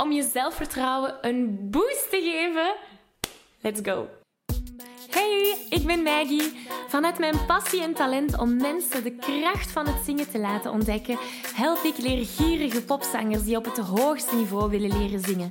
[0.00, 2.74] om je zelfvertrouwen een boost te geven?
[3.60, 4.08] Let's go!
[5.10, 6.66] Hey, ik ben Maggie.
[6.88, 11.18] Vanuit mijn passie en talent om mensen de kracht van het zingen te laten ontdekken,
[11.54, 15.50] help ik leergierige popzangers die op het hoogste niveau willen leren zingen.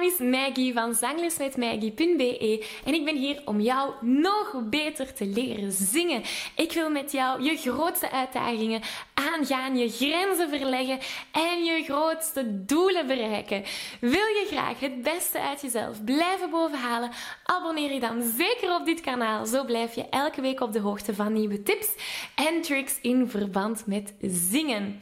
[0.00, 5.72] naam is Maggie van zanglesmetmaggie.be en ik ben hier om jou nog beter te leren
[5.72, 6.22] zingen.
[6.56, 8.82] Ik wil met jou je grootste uitdagingen
[9.14, 10.98] aangaan, je grenzen verleggen
[11.32, 13.64] en je grootste doelen bereiken.
[14.00, 17.10] Wil je graag het beste uit jezelf blijven bovenhalen?
[17.44, 19.46] Abonneer je dan zeker op dit kanaal.
[19.46, 21.88] Zo blijf je elke week op de hoogte van nieuwe tips
[22.34, 25.00] en tricks in verband met zingen.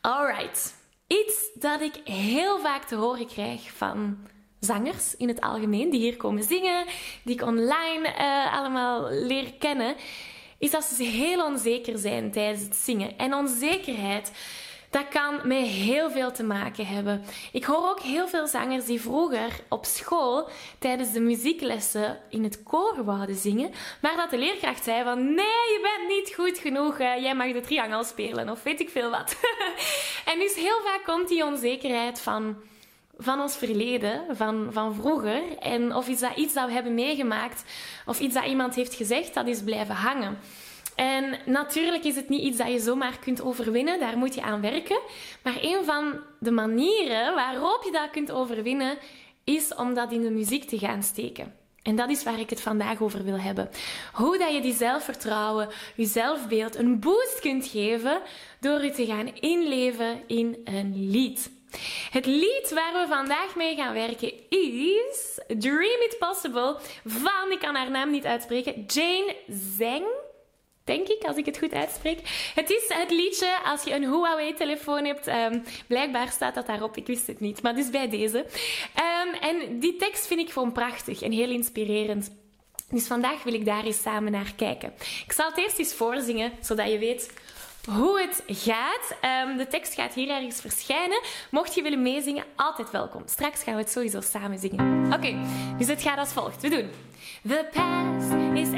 [0.00, 0.77] Alright.
[1.08, 4.18] Iets dat ik heel vaak te horen krijg van
[4.60, 6.86] zangers in het algemeen, die hier komen zingen,
[7.22, 9.96] die ik online uh, allemaal leer kennen,
[10.58, 13.18] is dat ze heel onzeker zijn tijdens het zingen.
[13.18, 14.32] En onzekerheid
[14.90, 17.24] dat kan met heel veel te maken hebben.
[17.52, 22.62] Ik hoor ook heel veel zangers die vroeger op school tijdens de muzieklessen in het
[22.62, 26.98] koor wouden zingen, maar dat de leerkracht zei van nee, je bent niet goed genoeg,
[26.98, 29.36] jij mag de triangel spelen of weet ik veel wat.
[30.32, 32.56] en dus heel vaak komt die onzekerheid van
[33.18, 35.58] van ons verleden, van, van vroeger.
[35.58, 37.64] En of iets dat, iets dat we hebben meegemaakt,
[38.06, 40.38] of iets dat iemand heeft gezegd, dat is blijven hangen.
[40.98, 44.60] En natuurlijk is het niet iets dat je zomaar kunt overwinnen, daar moet je aan
[44.60, 45.00] werken.
[45.42, 48.98] Maar een van de manieren waarop je dat kunt overwinnen,
[49.44, 51.54] is om dat in de muziek te gaan steken.
[51.82, 53.70] En dat is waar ik het vandaag over wil hebben.
[54.12, 58.20] Hoe dat je die zelfvertrouwen, je zelfbeeld een boost kunt geven
[58.60, 61.50] door je te gaan inleven in een lied.
[62.10, 67.74] Het lied waar we vandaag mee gaan werken is Dream It Possible van, ik kan
[67.74, 69.36] haar naam niet uitspreken, Jane
[69.76, 70.06] Zeng
[70.88, 72.18] denk ik, als ik het goed uitspreek.
[72.54, 75.26] Het is het liedje als je een Huawei-telefoon hebt.
[75.26, 78.38] Um, blijkbaar staat dat daarop, ik wist het niet, maar dus bij deze.
[78.38, 82.30] Um, en die tekst vind ik gewoon prachtig en heel inspirerend.
[82.90, 84.92] Dus vandaag wil ik daar eens samen naar kijken.
[85.26, 87.30] Ik zal het eerst eens voorzingen, zodat je weet
[87.90, 89.16] hoe het gaat.
[89.46, 91.20] Um, de tekst gaat hier ergens verschijnen.
[91.50, 93.22] Mocht je willen meezingen, altijd welkom.
[93.26, 95.12] Straks gaan we het sowieso samen zingen.
[95.12, 95.36] Oké,
[95.78, 96.62] dus het gaat als volgt.
[96.62, 96.90] We doen.
[97.48, 98.77] The past is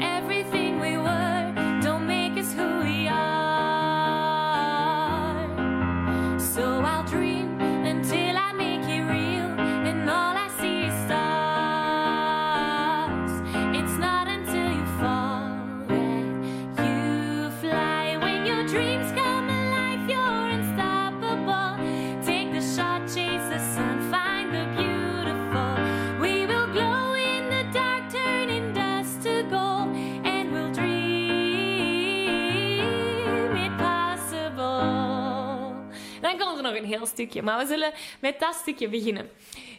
[36.77, 37.41] een heel stukje.
[37.41, 39.29] Maar we zullen met dat stukje beginnen.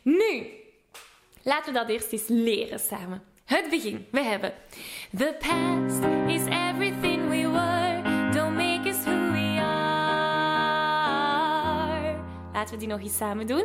[0.03, 0.47] Nu,
[1.42, 3.22] laten we dat eerst eens leren samen.
[3.44, 4.06] Het begin.
[4.10, 4.53] We hebben
[5.16, 8.02] The past is everything we were.
[8.32, 9.82] Don't make us who we are.
[12.52, 13.64] Laten we die nog eens samen doen.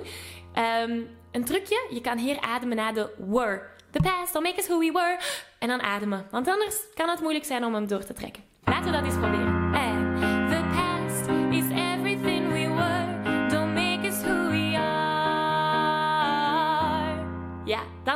[0.56, 1.88] Um, een trucje.
[1.90, 3.62] Je kan hier ademen na de were.
[3.92, 5.20] The past, don't make us who we were.
[5.60, 6.28] En dan ademen.
[6.32, 8.44] Want anders kan het moeilijk zijn om hem door te trekken.
[8.64, 9.57] Laten we dat eens proberen.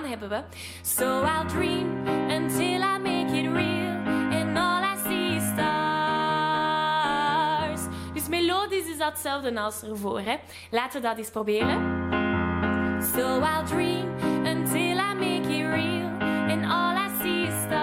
[0.06, 0.44] Hebben we.
[0.82, 3.98] So I'll dream until I make it real.
[4.32, 5.82] And all I see is stars.
[8.14, 10.22] Dus melodisch is datzelfde als ervoor.
[10.22, 10.36] Hè?
[10.72, 12.00] Laten we dat eens proberen.
[13.16, 14.10] So I'll dream
[14.46, 16.10] until I make it real.
[16.50, 17.82] And all I see is stars.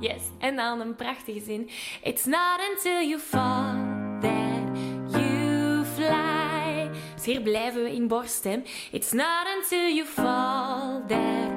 [0.00, 1.70] Yes, en dan een prachtige zin.
[2.02, 3.93] It's not until you fall
[7.24, 8.62] Hier blijven we in borststem.
[8.92, 11.50] It's not until you fall that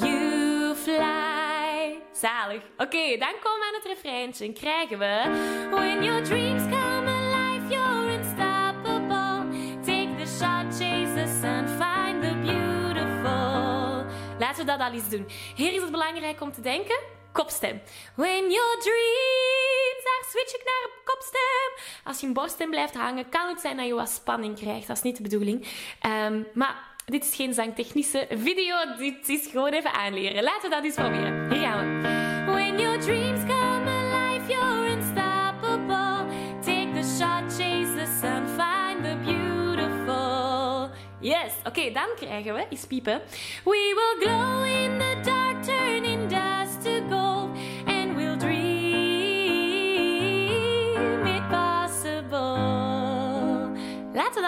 [0.00, 2.00] you fly.
[2.12, 2.62] Zalig.
[2.76, 5.22] Oké, dan komen we aan het refreintje en krijgen we...
[5.70, 9.46] When your dreams come alive, you're unstoppable.
[9.84, 14.04] Take the shot, chase the sun, find the beautiful.
[14.38, 15.26] Laten we dat al eens doen.
[15.54, 16.98] Hier is het belangrijk om te denken.
[17.32, 17.82] Kopstem.
[18.14, 20.02] When your dreams...
[20.04, 20.91] Daar switch ik naar
[21.22, 21.84] kopstem.
[22.04, 24.86] Als je in borststem blijft hangen, kan het zijn dat je wat spanning krijgt.
[24.86, 25.66] Dat is niet de bedoeling.
[26.00, 28.76] Ehm, maar dit is geen zangtechnische video.
[28.98, 30.42] Dit is gewoon even aanleren.
[30.42, 31.50] Laten we dat eens proberen.
[31.52, 32.50] Hier gaan we.
[32.52, 36.26] When your dreams come alive, you're unstoppable.
[36.60, 40.90] Take the shot, chase the sun, find the beautiful.
[41.20, 43.20] Yes, oké, dan krijgen we, is piepen.
[43.64, 44.61] We will glow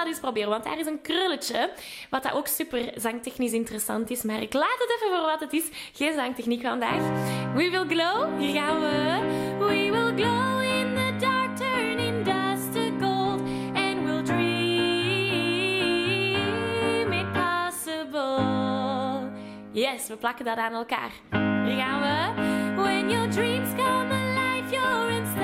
[0.05, 1.71] dat proberen, want daar is een krulletje.
[2.11, 4.23] Wat dat ook super zangtechnisch interessant is.
[4.23, 5.65] Maar ik laat het even voor wat het is.
[5.93, 7.01] Geen zangtechniek vandaag.
[7.55, 8.39] We will glow.
[8.39, 9.19] Hier gaan we.
[9.59, 13.41] We will glow in the dark, turning dust to gold.
[13.75, 14.73] And we'll dream
[17.13, 18.43] it possible.
[19.73, 21.11] Yes, we plakken dat aan elkaar.
[21.65, 22.33] Hier gaan we.
[22.83, 25.44] When your dreams come alive, you're unstoppable.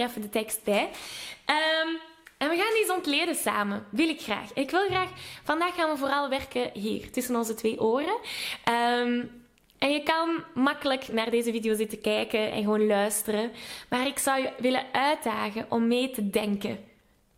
[0.00, 0.90] Even de tekst bij.
[1.44, 1.88] Ehm,
[2.38, 3.86] en we gaan die ontleden samen.
[3.90, 4.52] Wil ik graag.
[4.54, 5.10] Ik wil graag...
[5.44, 8.18] Vandaag gaan we vooral werken hier, tussen onze twee oren.
[8.64, 9.24] Ehm,
[9.78, 13.52] en je kan makkelijk naar deze video zitten kijken en gewoon luisteren.
[13.88, 16.78] Maar ik zou je willen uitdagen om mee te denken.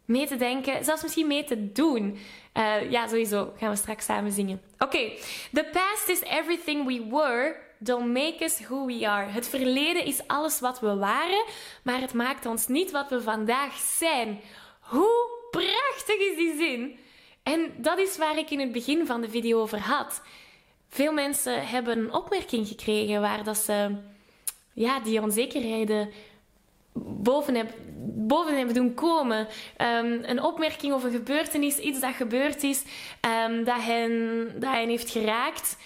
[0.05, 2.19] Mee te denken, zelfs misschien mee te doen.
[2.53, 4.61] Eh, ja, sowieso gaan we straks samen zingen.
[4.79, 5.11] Oké,
[5.53, 7.64] the past is everything we were.
[7.79, 9.31] Don't make us who we are.
[9.31, 11.45] Het verleden is alles wat we waren,
[11.83, 14.41] maar het maakt ons niet wat we vandaag zijn.
[14.81, 16.99] Hoe prachtig is die zin?
[17.43, 20.23] En dat is waar ik in het begin van de video over had.
[20.89, 23.97] Veel mensen hebben een opmerking gekregen waar dat ze
[24.73, 26.11] ja, die onzekerheden
[26.95, 27.75] boven, heb,
[28.05, 29.39] boven hebben doen komen.
[29.39, 32.83] Um, een opmerking of een gebeurtenis, iets dat gebeurd is,
[33.49, 35.77] um, dat, hen, dat hen heeft geraakt.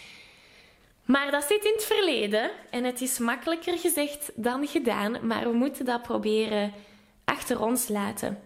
[1.08, 5.56] Maar dat zit in het verleden en het is makkelijker gezegd dan gedaan, maar we
[5.56, 6.72] moeten dat proberen
[7.24, 8.42] achter ons laten.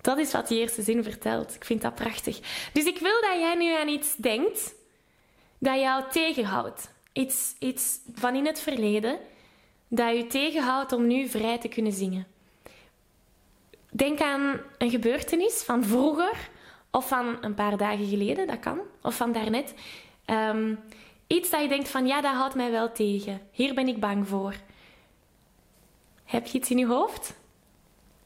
[0.00, 1.54] Dat is wat die eerste zin vertelt.
[1.54, 2.40] Ik vind dat prachtig.
[2.72, 4.74] Dus ik wil dat jij nu aan iets denkt
[5.58, 6.90] dat jou tegenhoudt.
[7.12, 9.18] Iets, iets van in het verleden
[9.88, 12.26] dat je tegenhoudt om nu vrij te kunnen zingen.
[13.90, 16.50] Denk aan een gebeurtenis van vroeger
[16.90, 19.74] of van een paar dagen geleden, dat kan, of van daarnet.
[20.26, 20.78] Um,
[21.28, 23.40] iets dat je denkt van ja, dat houdt mij wel tegen.
[23.50, 24.54] Hier ben ik bang voor.
[26.24, 27.34] Heb je iets in je hoofd?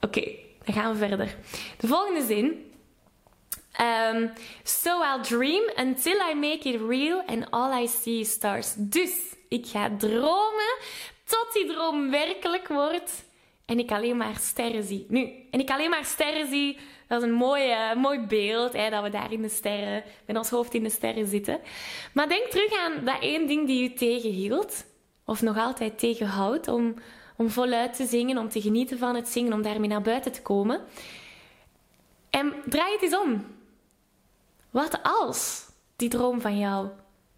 [0.00, 0.24] Oké,
[0.64, 1.36] dan gaan we verder.
[1.78, 2.70] De volgende zin.
[3.80, 4.30] Um,
[4.62, 8.74] so I'll dream until I make it real and all I see is stars.
[8.76, 9.12] Dus
[9.48, 10.76] ik ga dromen
[11.24, 13.24] tot die droom werkelijk wordt
[13.72, 15.06] en ik alleen maar sterren zie.
[15.08, 18.90] Nu, en ik alleen maar sterren zie, dat is een mooi, uh, mooi beeld, hè,
[18.90, 21.60] dat we daar in de sterren, met ons hoofd in de sterren zitten.
[22.14, 24.84] Maar denk terug aan dat één ding die u tegenhield,
[25.24, 26.94] of nog altijd tegenhoudt, om,
[27.36, 30.42] om voluit te zingen, om te genieten van het zingen, om daarmee naar buiten te
[30.42, 30.80] komen.
[32.30, 33.46] En draai het eens om.
[34.70, 36.88] Wat als die droom van jou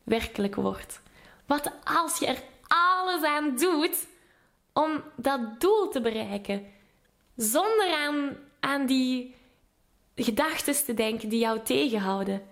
[0.02, 1.00] werkelijk wordt?
[1.46, 4.06] Wat als je er alles aan doet
[4.74, 6.66] om dat doel te bereiken.
[7.36, 9.34] Zonder aan, aan die
[10.14, 12.42] gedachten te denken die jou tegenhouden.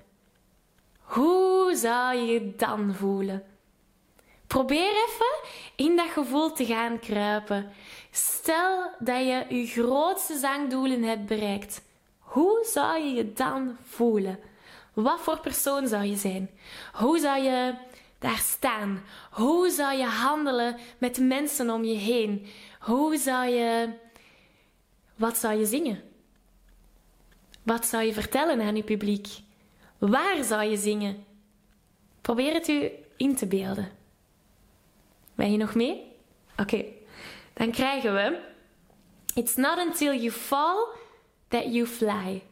[0.98, 3.44] Hoe zou je je dan voelen?
[4.46, 7.72] Probeer even in dat gevoel te gaan kruipen.
[8.10, 11.82] Stel dat je je grootste zangdoelen hebt bereikt.
[12.18, 14.38] Hoe zou je je dan voelen?
[14.92, 16.50] Wat voor persoon zou je zijn?
[16.92, 17.74] Hoe zou je
[18.22, 19.02] daar staan?
[19.30, 22.46] Hoe zou je handelen met de mensen om je heen?
[22.80, 23.92] Hoe zou je...
[25.16, 26.02] Wat zou je zingen?
[27.62, 29.26] Wat zou je vertellen aan je publiek?
[29.98, 31.24] Waar zou je zingen?
[32.20, 33.90] Probeer het u in te beelden.
[35.34, 36.12] Ben je nog mee?
[36.56, 36.84] Oké,
[37.52, 38.38] dan krijgen we...
[39.34, 40.86] It's not until you fall
[41.48, 42.42] that you fly.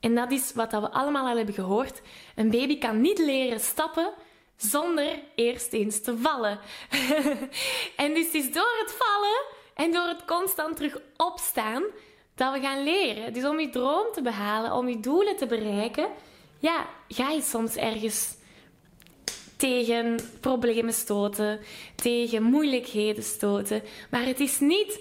[0.00, 2.02] En dat is wat we allemaal al hebben gehoord.
[2.34, 4.12] Een baby kan niet leren stappen
[4.56, 6.58] zonder eerst eens te vallen.
[7.96, 9.44] en dus het is door het vallen
[9.74, 11.82] en door het constant terug opstaan
[12.34, 13.32] dat we gaan leren.
[13.32, 16.08] Dus om je droom te behalen, om je doelen te bereiken,
[16.58, 18.36] ja, ga je soms ergens
[19.56, 21.60] tegen problemen stoten,
[21.94, 23.82] tegen moeilijkheden stoten.
[24.10, 25.00] Maar het is niet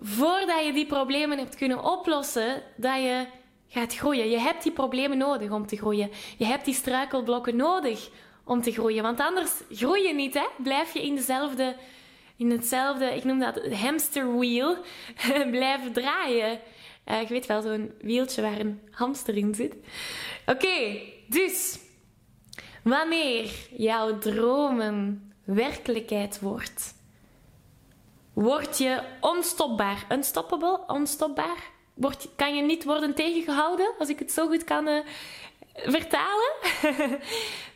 [0.00, 3.26] voordat je die problemen hebt kunnen oplossen dat je
[3.68, 4.30] gaat groeien.
[4.30, 6.10] Je hebt die problemen nodig om te groeien.
[6.36, 8.10] Je hebt die struikelblokken nodig
[8.44, 9.02] om te groeien.
[9.02, 10.46] Want anders groei je niet, hè?
[10.62, 11.76] Blijf je in dezelfde,
[12.36, 14.76] in hetzelfde, ik noem dat hamsterwheel,
[15.50, 16.60] blijven draaien.
[17.04, 19.74] Je weet wel, zo'n wieltje waar een hamster in zit.
[20.46, 21.78] Oké, dus
[22.82, 26.94] wanneer jouw dromen werkelijkheid wordt,
[28.32, 30.06] word je onstopbaar.
[30.08, 31.72] Unstoppable, onstopbaar.
[31.94, 34.98] Word, kan je niet worden tegengehouden, als ik het zo goed kan uh,
[35.74, 36.52] vertalen.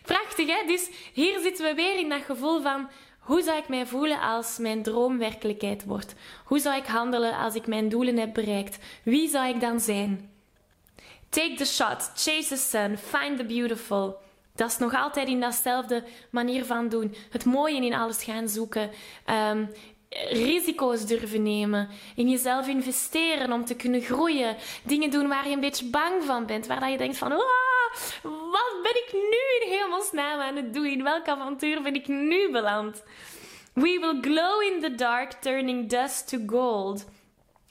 [0.03, 0.67] Prachtig, hè?
[0.67, 2.89] Dus hier zitten we weer in dat gevoel van...
[3.19, 6.15] Hoe zou ik mij voelen als mijn droom werkelijkheid wordt?
[6.45, 8.79] Hoe zou ik handelen als ik mijn doelen heb bereikt?
[9.03, 10.31] Wie zou ik dan zijn?
[11.29, 14.17] Take the shot, chase the sun, find the beautiful.
[14.55, 17.15] Dat is nog altijd in datzelfde manier van doen.
[17.31, 18.91] Het mooie in alles gaan zoeken.
[19.51, 19.71] Um,
[20.31, 25.61] risico's durven nemen, in jezelf investeren om te kunnen groeien, dingen doen waar je een
[25.61, 27.33] beetje bang van bent, waar je denkt van,
[28.23, 30.87] wat ben ik nu in hemelsnaam aan het doen?
[30.87, 33.05] In welk avontuur ben ik nu beland?
[33.73, 37.07] We will glow in the dark, turning dust to gold.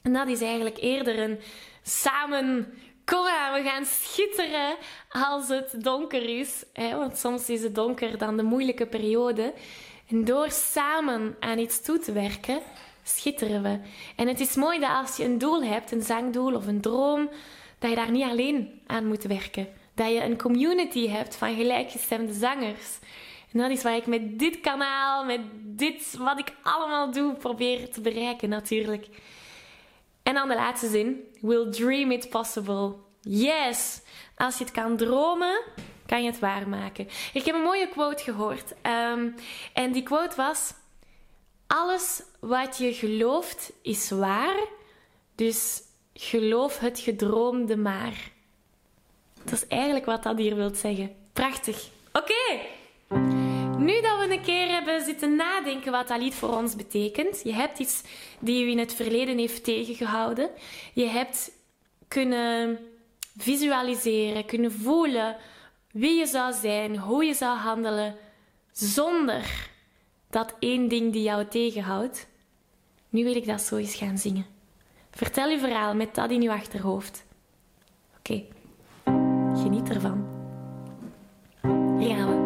[0.02, 1.40] En dat is eigenlijk eerder een
[1.82, 4.76] samen Kom we gaan schitteren
[5.08, 6.64] als het donker is.
[6.72, 6.96] Hè?
[6.96, 9.54] Want soms is het donker dan de moeilijke periode.
[10.08, 12.60] En door samen aan iets toe te werken,
[13.02, 13.78] schitteren we.
[14.16, 17.30] En het is mooi dat als je een doel hebt, een zangdoel of een droom,
[17.78, 19.68] dat je daar niet alleen aan moet werken.
[19.98, 22.98] Dat je een community hebt van gelijkgestemde zangers.
[23.52, 27.90] En dat is wat ik met dit kanaal, met dit wat ik allemaal doe, probeer
[27.90, 29.06] te bereiken natuurlijk.
[30.22, 31.28] En dan de laatste zin.
[31.40, 32.94] Will dream it possible.
[33.20, 34.00] Yes!
[34.36, 35.62] Als je het kan dromen,
[36.06, 37.08] kan je het waarmaken.
[37.32, 38.74] Ik heb een mooie quote gehoord.
[38.82, 39.34] Um,
[39.72, 40.72] en die quote was:
[41.66, 44.56] Alles wat je gelooft is waar,
[45.34, 45.82] dus
[46.14, 48.36] geloof het gedroomde maar.
[49.50, 51.14] Dat is eigenlijk wat dat hier wil zeggen.
[51.32, 51.88] Prachtig.
[52.12, 52.60] Oké.
[53.78, 57.40] Nu dat we een keer hebben zitten nadenken wat dat lied voor ons betekent.
[57.44, 58.02] Je hebt iets
[58.38, 60.50] die je in het verleden heeft tegengehouden.
[60.92, 61.50] Je hebt
[62.08, 62.78] kunnen
[63.36, 65.36] visualiseren, kunnen voelen
[65.92, 68.16] wie je zou zijn, hoe je zou handelen,
[68.72, 69.70] zonder
[70.30, 72.26] dat één ding die jou tegenhoudt.
[73.08, 74.46] Nu wil ik dat zo eens gaan zingen.
[75.10, 77.24] Vertel je verhaal met dat in je achterhoofd.
[78.18, 78.44] Oké,
[79.68, 80.24] geniet ervan.
[81.98, 82.37] Hier gaan.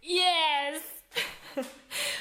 [0.00, 0.80] Yes!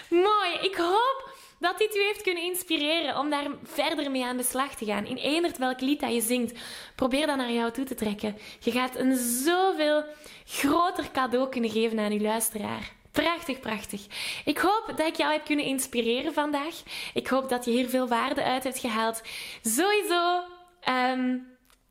[0.09, 0.53] Mooi.
[0.61, 4.75] Ik hoop dat dit u heeft kunnen inspireren om daar verder mee aan de slag
[4.75, 5.05] te gaan.
[5.05, 6.59] In eender welk lied dat je zingt,
[6.95, 8.37] probeer dat naar jou toe te trekken.
[8.59, 10.03] Je gaat een zoveel
[10.45, 12.91] groter cadeau kunnen geven aan je luisteraar.
[13.11, 14.05] Prachtig, prachtig.
[14.45, 16.83] Ik hoop dat ik jou heb kunnen inspireren vandaag.
[17.13, 19.21] Ik hoop dat je hier veel waarde uit hebt gehaald.
[19.61, 20.41] Sowieso,
[20.81, 21.37] ehm,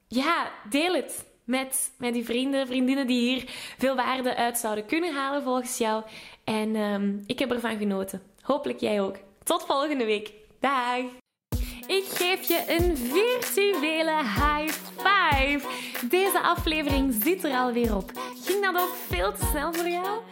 [0.09, 3.45] ja, deel het met, met die vrienden, vriendinnen die hier
[3.79, 6.03] veel waarde uit zouden kunnen halen volgens jou.
[6.45, 8.23] En ehm, ik heb ervan genoten.
[8.41, 9.17] Hopelijk jij ook.
[9.43, 10.33] Tot volgende week.
[10.61, 11.21] Dag!
[11.87, 15.69] Ik geef je een virtuele high five.
[16.09, 18.11] Deze aflevering zit er alweer op.
[18.45, 20.32] Ging dat ook veel te snel voor jou?